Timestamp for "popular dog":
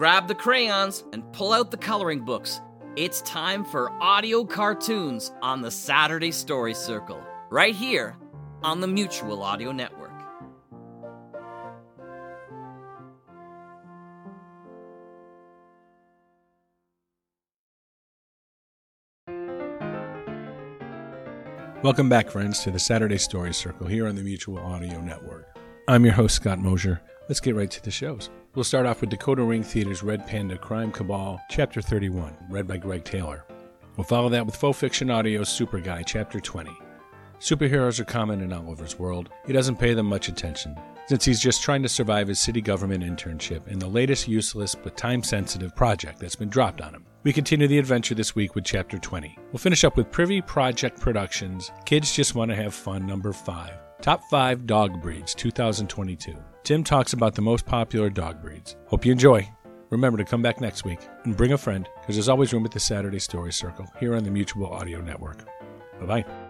57.66-58.40